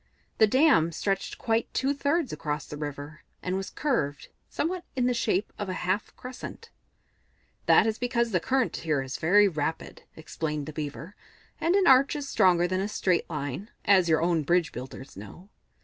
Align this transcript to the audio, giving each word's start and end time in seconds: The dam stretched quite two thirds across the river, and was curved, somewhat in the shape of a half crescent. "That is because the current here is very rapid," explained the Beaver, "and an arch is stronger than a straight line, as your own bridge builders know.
The 0.39 0.47
dam 0.47 0.91
stretched 0.91 1.37
quite 1.37 1.71
two 1.75 1.93
thirds 1.93 2.33
across 2.33 2.65
the 2.65 2.75
river, 2.75 3.21
and 3.43 3.55
was 3.55 3.69
curved, 3.69 4.29
somewhat 4.49 4.83
in 4.95 5.05
the 5.05 5.13
shape 5.13 5.53
of 5.59 5.69
a 5.69 5.73
half 5.85 6.15
crescent. 6.15 6.71
"That 7.67 7.85
is 7.85 7.99
because 7.99 8.31
the 8.31 8.39
current 8.39 8.77
here 8.77 9.03
is 9.03 9.17
very 9.17 9.47
rapid," 9.47 10.01
explained 10.15 10.65
the 10.65 10.73
Beaver, 10.73 11.15
"and 11.59 11.75
an 11.75 11.85
arch 11.85 12.15
is 12.15 12.27
stronger 12.27 12.67
than 12.67 12.81
a 12.81 12.87
straight 12.87 13.29
line, 13.29 13.69
as 13.85 14.09
your 14.09 14.23
own 14.23 14.41
bridge 14.41 14.71
builders 14.71 15.15
know. 15.15 15.49